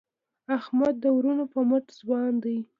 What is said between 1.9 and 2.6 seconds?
ځوان دی.